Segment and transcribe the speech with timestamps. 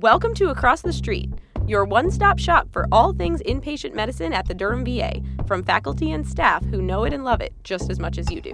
[0.00, 1.28] Welcome to Across the Street,
[1.66, 6.12] your one stop shop for all things inpatient medicine at the Durham VA, from faculty
[6.12, 8.52] and staff who know it and love it just as much as you do.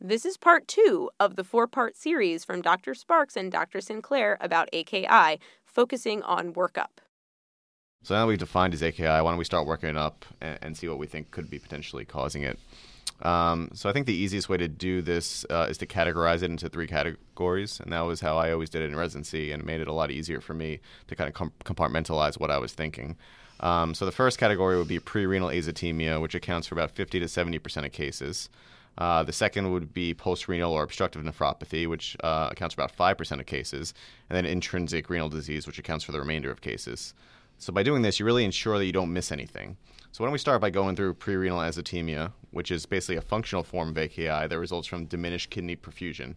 [0.00, 2.92] This is part two of the four part series from Dr.
[2.92, 3.80] Sparks and Dr.
[3.80, 6.98] Sinclair about AKI, focusing on workup.
[8.02, 10.58] So now that we've defined as AKI, why don't we start working it up and,
[10.60, 12.58] and see what we think could be potentially causing it?
[13.22, 16.50] Um, so I think the easiest way to do this uh, is to categorize it
[16.50, 19.80] into three categories, and that was how I always did it in residency, and made
[19.80, 23.16] it a lot easier for me to kind of com- compartmentalize what I was thinking.
[23.60, 27.28] Um, so the first category would be pre-renal azotemia, which accounts for about 50 to
[27.28, 28.48] 70 percent of cases.
[28.98, 33.40] Uh, the second would be post-renal or obstructive nephropathy, which uh, accounts for about 5%
[33.40, 33.94] of cases,
[34.28, 37.14] and then intrinsic renal disease, which accounts for the remainder of cases.
[37.62, 39.76] So by doing this, you really ensure that you don't miss anything.
[40.10, 43.62] So why don't we start by going through pre-renal azotemia, which is basically a functional
[43.62, 46.34] form of AKI that results from diminished kidney perfusion.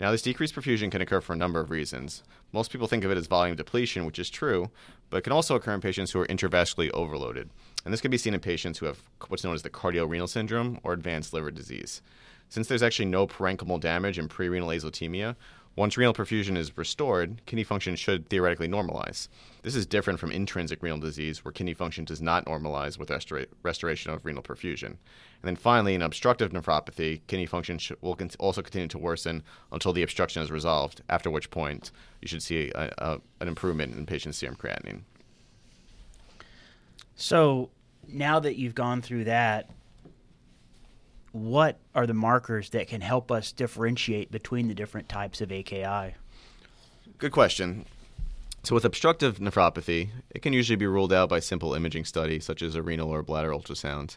[0.00, 2.22] Now, this decreased perfusion can occur for a number of reasons.
[2.52, 4.70] Most people think of it as volume depletion, which is true,
[5.10, 7.50] but it can also occur in patients who are intravascularly overloaded.
[7.84, 10.80] And this can be seen in patients who have what's known as the cardiorenal syndrome
[10.82, 12.00] or advanced liver disease.
[12.48, 15.36] Since there's actually no parenchymal damage in pre-renal azotemia,
[15.76, 19.28] once renal perfusion is restored, kidney function should theoretically normalize.
[19.62, 23.46] This is different from intrinsic renal disease, where kidney function does not normalize with restora-
[23.62, 24.86] restoration of renal perfusion.
[24.86, 24.98] And
[25.42, 29.92] then finally, in obstructive nephropathy, kidney function sh- will con- also continue to worsen until
[29.92, 34.06] the obstruction is resolved, after which point you should see a, a, an improvement in
[34.06, 35.02] patient's serum creatinine.
[37.16, 37.68] So
[38.08, 39.70] now that you've gone through that,
[41.36, 46.14] what are the markers that can help us differentiate between the different types of AKI?
[47.18, 47.86] Good question.
[48.62, 52.62] So, with obstructive nephropathy, it can usually be ruled out by simple imaging study, such
[52.62, 54.16] as a renal or bladder ultrasound.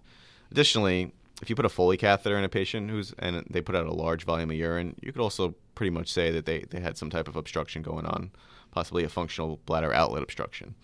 [0.50, 3.86] Additionally, if you put a Foley catheter in a patient who's and they put out
[3.86, 6.98] a large volume of urine, you could also pretty much say that they, they had
[6.98, 8.32] some type of obstruction going on,
[8.72, 10.76] possibly a functional bladder outlet obstruction.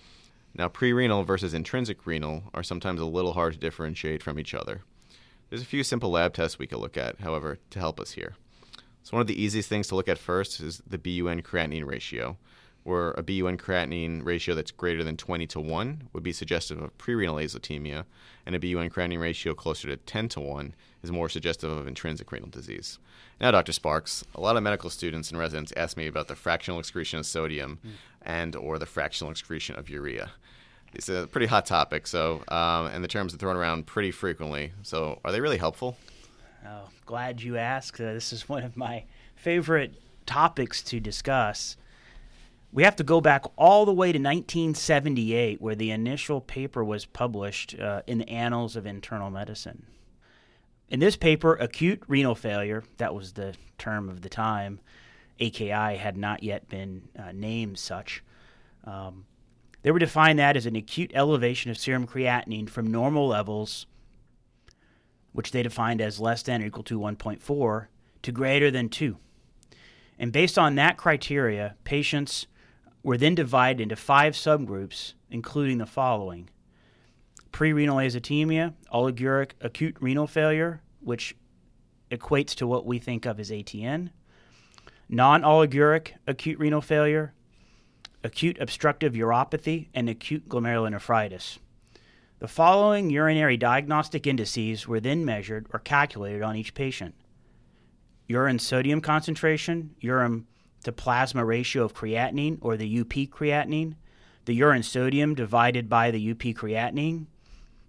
[0.54, 4.84] Now, pre-renal versus intrinsic renal are sometimes a little hard to differentiate from each other.
[5.50, 8.36] There's a few simple lab tests we could look at, however, to help us here.
[9.04, 12.38] So one of the easiest things to look at first is the BUN creatinine ratio,
[12.84, 16.98] where a BUN creatinine ratio that's greater than 20 to 1 would be suggestive of
[16.98, 18.06] prerenal azotemia,
[18.48, 20.74] and a BUN creatinine ratio closer to 10 to 1
[21.04, 22.98] is more suggestive of intrinsic renal disease.
[23.40, 23.72] Now, Dr.
[23.72, 27.28] Sparks, a lot of medical students and residents ask me about the fractional excretion of
[27.28, 27.92] sodium mm.
[28.24, 30.32] and or the fractional excretion of urea
[30.96, 32.08] it's a pretty hot topic.
[32.08, 34.72] So, um, and the terms are thrown around pretty frequently.
[34.82, 35.98] So, are they really helpful?
[36.66, 38.00] Oh, glad you asked.
[38.00, 39.04] Uh, this is one of my
[39.36, 39.96] favorite
[40.26, 41.78] topics to discuss.
[42.72, 47.06] We have to go back all the way to 1978, where the initial paper was
[47.06, 49.86] published uh, in the Annals of Internal Medicine.
[50.90, 54.80] In this paper, acute renal failure, that was the term of the time,
[55.40, 58.24] AKI had not yet been uh, named such.
[58.84, 59.26] Um,
[59.86, 63.86] they were defined that as an acute elevation of serum creatinine from normal levels,
[65.32, 67.86] which they defined as less than or equal to 1.4,
[68.24, 69.16] to greater than 2.
[70.18, 72.48] And based on that criteria, patients
[73.04, 76.50] were then divided into five subgroups, including the following
[77.52, 81.36] prerenal azotemia, oliguric acute renal failure, which
[82.10, 84.10] equates to what we think of as ATN,
[85.08, 87.36] non oliguric acute renal failure,
[88.26, 91.60] acute obstructive uropathy, and acute glomerulonephritis.
[92.40, 97.14] The following urinary diagnostic indices were then measured or calculated on each patient
[98.28, 100.48] urine sodium concentration, urine
[100.84, 103.94] to plasma ratio of creatinine, or the UP creatinine,
[104.46, 107.28] the urine sodium divided by the UP creatinine.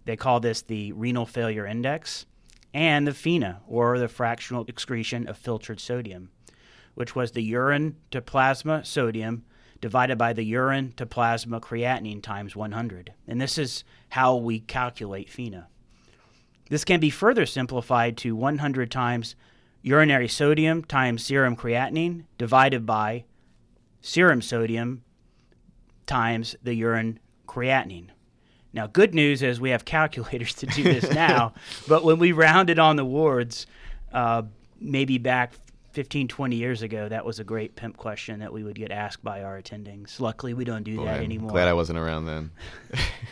[0.05, 2.27] They call this the renal failure index,
[2.75, 6.29] and the FENA, or the fractional excretion of filtered sodium,
[6.95, 9.43] which was the urine to plasma sodium
[9.81, 13.13] divided by the urine to plasma creatinine times 100.
[13.27, 15.67] And this is how we calculate FENA.
[16.69, 19.37] This can be further simplified to 100 times
[19.83, 23.25] urinary sodium times serum creatinine divided by
[24.01, 25.03] serum sodium
[26.07, 28.09] times the urine creatinine.
[28.73, 31.55] Now, good news is we have calculators to do this now,
[31.89, 33.67] but when we rounded on the wards,
[34.13, 34.43] uh,
[34.81, 35.53] maybe back
[35.97, 39.25] 15, 20 years ago, that was a great pimp question that we would get asked
[39.25, 40.21] by our attendings.
[40.21, 41.53] Luckily, we don't do Boy, that anymore.
[41.53, 42.51] Glad I wasn't around then.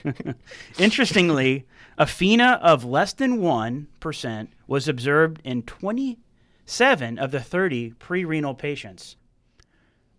[0.78, 1.66] Interestingly,
[1.98, 8.54] a FENA of less than 1% was observed in 27 of the 30 pre renal
[8.54, 9.16] patients,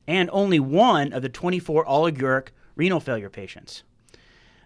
[0.07, 3.81] and only one of the 24 oliguric renal failure patients.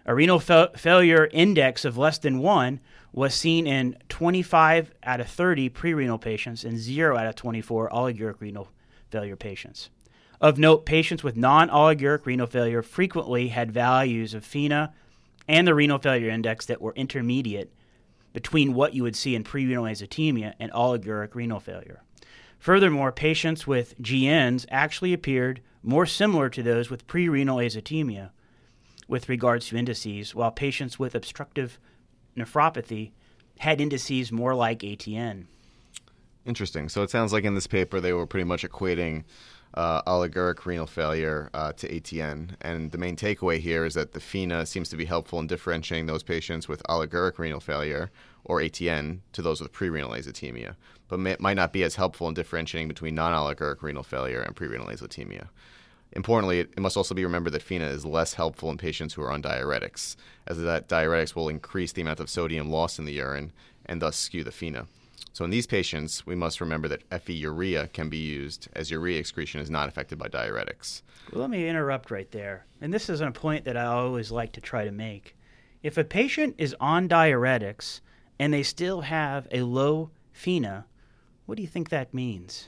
[0.06, 2.80] A renal fa- failure index of less than 1
[3.12, 8.40] was seen in 25 out of 30 pre-renal patients and 0 out of 24 oliguric
[8.40, 8.68] renal
[9.10, 9.90] failure patients.
[10.40, 14.92] Of note, patients with non-oliguric renal failure frequently had values of FeNA
[15.46, 17.72] and the renal failure index that were intermediate
[18.32, 22.02] between what you would see in pre-renal azotemia and oliguric renal failure.
[22.58, 28.30] Furthermore, patients with GNs actually appeared more similar to those with pre-renal azotemia
[29.10, 31.78] with regards to indices, while patients with obstructive
[32.36, 33.10] nephropathy
[33.58, 35.46] had indices more like ATN.
[36.46, 36.88] Interesting.
[36.88, 39.24] So it sounds like in this paper they were pretty much equating
[39.74, 42.54] uh, oliguric renal failure uh, to ATN.
[42.60, 46.06] And the main takeaway here is that the FeNA seems to be helpful in differentiating
[46.06, 48.10] those patients with oliguric renal failure
[48.44, 50.76] or ATN to those with prerenal azotemia,
[51.08, 54.56] but may, might not be as helpful in differentiating between non oliguric renal failure and
[54.56, 55.48] prerenal azotemia.
[56.12, 59.30] Importantly, it must also be remembered that FeNA is less helpful in patients who are
[59.30, 60.16] on diuretics,
[60.46, 63.52] as that diuretics will increase the amount of sodium lost in the urine
[63.86, 64.86] and thus skew the FeNA.
[65.32, 69.20] So in these patients, we must remember that FE urea can be used as urea
[69.20, 71.02] excretion is not affected by diuretics.
[71.32, 72.66] Well, let me interrupt right there.
[72.80, 75.36] And this is a point that I always like to try to make.
[75.82, 78.00] If a patient is on diuretics
[78.38, 80.84] and they still have a low FeNA,
[81.46, 82.66] what do you think that means?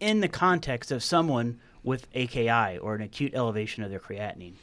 [0.00, 4.54] In the context of someone with AKI or an acute elevation of their creatinine.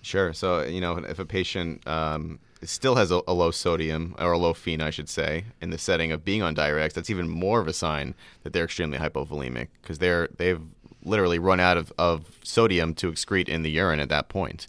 [0.00, 0.32] Sure.
[0.32, 4.38] So, you know, if a patient um, still has a, a, low sodium or a
[4.38, 7.60] low FeNA, I should say, in the setting of being on diuretics, that's even more
[7.60, 10.60] of a sign that they're extremely hypovolemic because they're they've
[11.04, 14.66] literally run out of, of sodium to excrete in the urine at that point.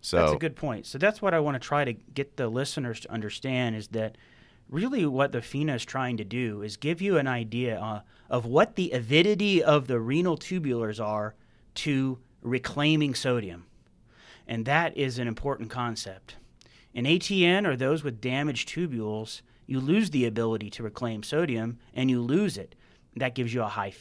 [0.00, 0.86] So that's a good point.
[0.86, 4.16] So that's what I want to try to get the listeners to understand is that
[4.68, 8.00] really what the FeNA is trying to do is give you an idea uh,
[8.30, 11.34] of what the avidity of the renal tubulars are
[11.74, 13.66] to reclaiming sodium.
[14.46, 16.36] And that is an important concept.
[16.94, 22.10] In ATN or those with damaged tubules, you lose the ability to reclaim sodium and
[22.10, 22.74] you lose it.
[23.16, 23.92] That gives you a high.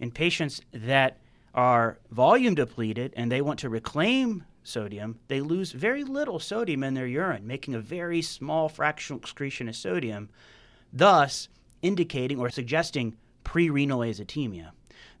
[0.00, 1.18] In patients that
[1.54, 6.94] are volume depleted and they want to reclaim sodium, they lose very little sodium in
[6.94, 10.28] their urine, making a very small fractional excretion of sodium,
[10.92, 11.48] thus
[11.82, 14.70] indicating or suggesting pre-renal azotemia.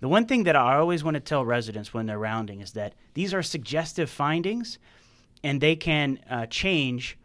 [0.00, 2.94] The one thing that I always want to tell residents when they're rounding is that
[3.14, 4.78] these are suggestive findings
[5.42, 7.18] and they can uh, change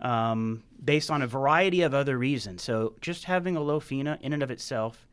[0.00, 2.62] um, based on a variety of other reasons.
[2.62, 5.06] So just having a low FeNA in and of itself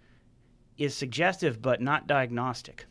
[0.77, 2.85] is suggestive but not diagnostic.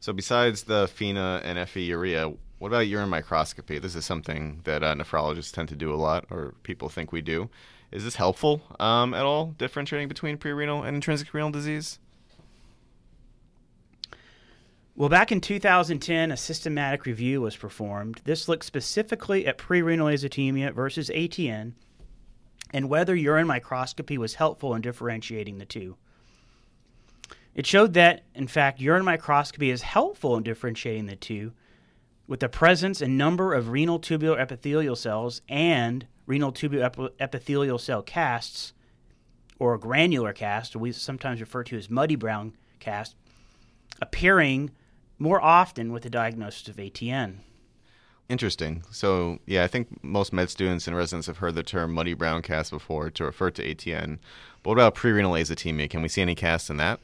[0.00, 2.32] So besides the FeNA and FE urea,
[2.62, 3.80] what about urine microscopy?
[3.80, 7.20] This is something that uh, nephrologists tend to do a lot, or people think we
[7.20, 7.50] do.
[7.90, 11.98] Is this helpful um, at all, differentiating between prerenal and intrinsic renal disease?
[14.94, 18.20] Well, back in 2010, a systematic review was performed.
[18.26, 21.72] This looked specifically at prerenal azotemia versus ATN
[22.72, 25.96] and whether urine microscopy was helpful in differentiating the two.
[27.56, 31.54] It showed that, in fact, urine microscopy is helpful in differentiating the two
[32.32, 37.76] with the presence and number of renal tubular epithelial cells and renal tubular ep- epithelial
[37.76, 38.72] cell casts,
[39.58, 43.16] or granular cast, we sometimes refer to as muddy brown cast,
[44.00, 44.70] appearing
[45.18, 47.40] more often with the diagnosis of ATN.
[48.30, 48.82] Interesting.
[48.90, 52.40] So, yeah, I think most med students and residents have heard the term muddy brown
[52.40, 54.18] cast before to refer to ATN.
[54.62, 55.90] But what about prerenal azotemia?
[55.90, 56.98] Can we see any casts in that?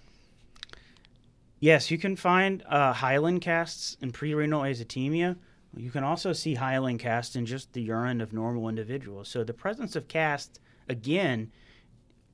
[1.61, 5.37] Yes, you can find uh, hyaline casts in prerenal azotemia.
[5.77, 9.29] You can also see hyaline casts in just the urine of normal individuals.
[9.29, 11.51] So the presence of casts, again,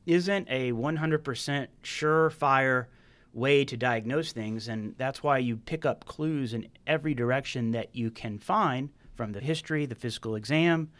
[0.06, 2.86] isn't a 100% surefire
[3.32, 7.94] way to diagnose things, and that's why you pick up clues in every direction that
[7.94, 10.90] you can find from the history, the physical exam,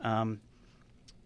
[0.00, 0.40] um,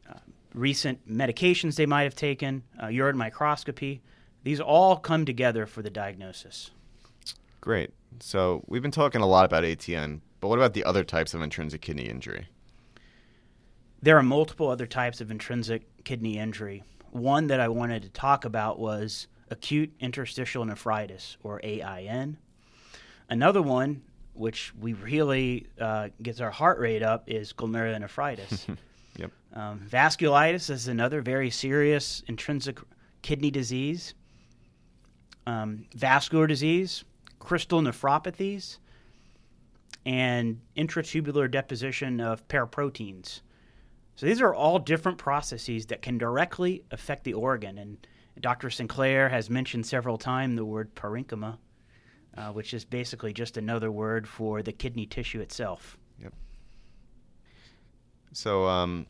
[0.09, 0.19] uh,
[0.55, 4.02] recent medications they might have taken, uh, urine microscopy.
[4.47, 6.71] These all come together for the diagnosis.
[7.61, 7.91] Great.
[8.21, 11.43] So we've been talking a lot about ATN, but what about the other types of
[11.43, 12.47] intrinsic kidney injury?
[14.00, 16.85] There are multiple other types of intrinsic kidney injury.
[17.11, 22.38] One that I wanted to talk about was acute interstitial nephritis, or AIN.
[23.29, 24.00] Another one,
[24.35, 28.76] which we really uh, gets our heart rate up, is glomerulonephritis.
[29.17, 29.33] yep.
[29.55, 32.79] Um, vasculitis is another very serious intrinsic
[33.23, 34.15] kidney disease.
[35.47, 37.05] Um, vascular disease,
[37.38, 38.79] crystal nephropathies,
[40.05, 43.41] and intratubular deposition of paraproteins.
[44.15, 47.76] So these are all different processes that can directly affect the organ.
[47.76, 48.07] And
[48.41, 48.71] Dr.
[48.71, 51.59] Sinclair has mentioned several times the word parenchyma,
[52.37, 55.99] uh, which is basically just another word for the kidney tissue itself.
[56.23, 56.33] Yep.
[58.33, 59.07] So um,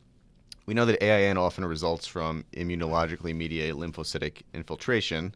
[0.67, 5.35] we know that AIN often results from immunologically mediated lymphocytic infiltration.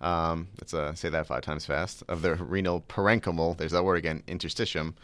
[0.00, 3.56] Um, let's uh, say that five times fast of the renal parenchymal.
[3.56, 4.94] There's that word again, interstitium,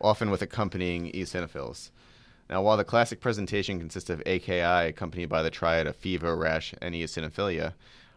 [0.00, 1.90] often with accompanying eosinophils.
[2.50, 6.74] Now, while the classic presentation consists of AKI accompanied by the triad of fever, rash,
[6.82, 7.72] and eosinophilia,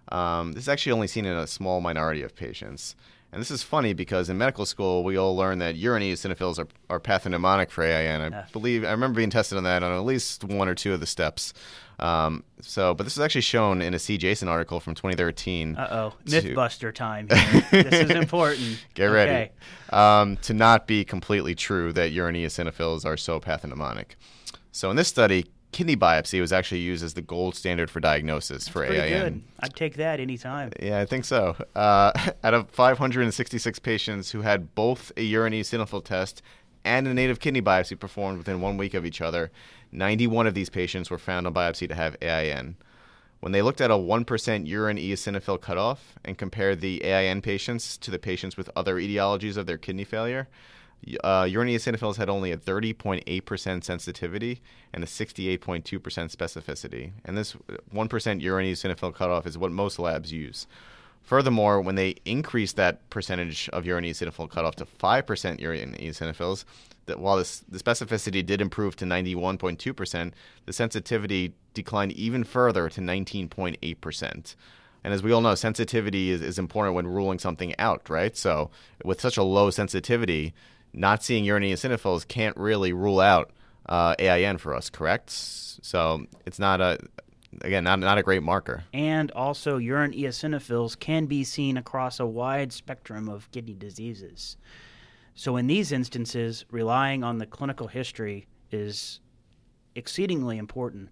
[0.10, 2.96] um, this is actually only seen in a small minority of patients.
[3.32, 6.68] And this is funny because in medical school, we all learn that urine eosinophils are,
[6.90, 8.34] are pathognomonic for AIN.
[8.34, 11.00] I believe, I remember being tested on that on at least one or two of
[11.00, 11.54] the steps.
[12.00, 15.76] Um, so, but this is actually shown in a CJASN article from 2013.
[15.76, 17.28] Uh oh, MythBuster time.
[17.72, 18.84] This is important.
[18.94, 19.32] Get ready.
[19.32, 19.52] Okay.
[19.92, 24.16] Um, to not be completely true that urine eosinophils are so pathognomonic.
[24.72, 28.68] So, in this study, kidney biopsy was actually used as the gold standard for diagnosis
[28.68, 29.24] for Pretty AIN.
[29.24, 29.44] good.
[29.60, 30.72] I'd take that anytime.
[30.82, 31.56] Yeah, I think so.
[31.76, 32.12] Uh,
[32.44, 36.42] out of 566 patients who had both a urine eosinophil test
[36.86, 39.52] and a native kidney biopsy performed within one week of each other,
[39.92, 42.78] 91 of these patients were found on biopsy to have AIN.
[43.42, 48.12] When they looked at a 1% urine eosinophil cutoff and compared the AIN patients to
[48.12, 50.48] the patients with other etiologies of their kidney failure,
[51.24, 54.62] uh, urine eosinophils had only a 30.8% sensitivity
[54.94, 57.12] and a 68.2% specificity.
[57.24, 57.56] And this
[57.94, 60.66] 1% urine eosinophil cutoff is what most labs use.
[61.26, 66.66] Furthermore, when they increased that percentage of urine eosinophil cutoff to 5% urine eosinophils,
[67.08, 70.32] that while this, the specificity did improve to 91.2%,
[70.66, 74.56] the sensitivity declined even further to 19.8%.
[75.04, 78.36] And as we all know, sensitivity is, is important when ruling something out, right?
[78.38, 78.70] So
[79.04, 80.54] with such a low sensitivity,
[80.94, 83.52] not seeing urine eosinophils can't really rule out
[83.88, 85.30] uh, AIN for us, correct?
[85.32, 87.00] So it's not a,
[87.62, 88.84] again, not, not a great marker.
[88.94, 94.58] And also, urine eosinophils can be seen across a wide spectrum of kidney diseases.
[95.34, 99.20] So, in these instances, relying on the clinical history is
[99.96, 101.10] exceedingly important.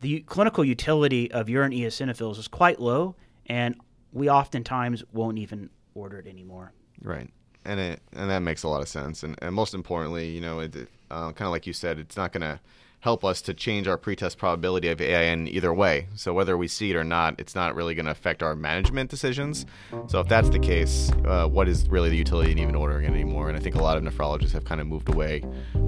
[0.00, 3.74] The clinical utility of urine eosinophils is quite low, and
[4.12, 6.72] we oftentimes won't even order it anymore.
[7.02, 7.30] Right,
[7.64, 9.22] and it and that makes a lot of sense.
[9.22, 10.74] And, and most importantly, you know, it,
[11.10, 12.60] uh, kind of like you said, it's not going to
[13.00, 16.08] help us to change our pretest probability of AIN either way.
[16.14, 19.10] So whether we see it or not, it's not really going to affect our management
[19.10, 19.66] decisions.
[20.08, 23.12] So if that's the case, uh, what is really the utility in even ordering it
[23.12, 23.48] anymore?
[23.48, 25.42] And I think a lot of nephrologists have kind of moved away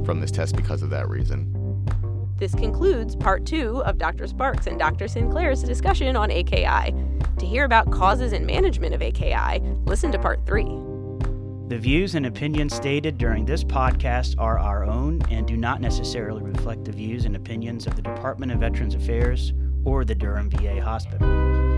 [0.05, 1.57] from this test because of that reason.
[2.37, 4.27] This concludes part two of Dr.
[4.27, 5.09] Sparks and Dr.
[5.09, 6.95] Sinclair's discussion on AKI.
[7.39, 10.90] To hear about causes and management of AKI, listen to part three.
[11.71, 16.43] The views and opinions stated during this podcast are our own and do not necessarily
[16.43, 19.53] reflect the views and opinions of the Department of Veterans Affairs
[19.85, 21.70] or the Durham VA Hospital.